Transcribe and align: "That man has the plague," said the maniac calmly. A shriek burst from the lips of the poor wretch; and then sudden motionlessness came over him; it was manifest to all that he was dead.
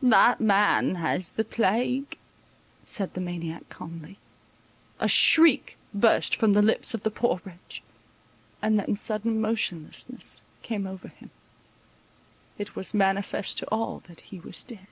"That 0.00 0.40
man 0.40 0.94
has 0.94 1.32
the 1.32 1.44
plague," 1.44 2.16
said 2.82 3.12
the 3.12 3.20
maniac 3.20 3.68
calmly. 3.68 4.16
A 4.98 5.06
shriek 5.06 5.76
burst 5.92 6.34
from 6.34 6.54
the 6.54 6.62
lips 6.62 6.94
of 6.94 7.02
the 7.02 7.10
poor 7.10 7.42
wretch; 7.44 7.82
and 8.62 8.78
then 8.78 8.96
sudden 8.96 9.38
motionlessness 9.38 10.42
came 10.62 10.86
over 10.86 11.08
him; 11.08 11.30
it 12.56 12.74
was 12.74 12.94
manifest 12.94 13.58
to 13.58 13.66
all 13.68 14.02
that 14.08 14.20
he 14.22 14.40
was 14.40 14.62
dead. 14.62 14.88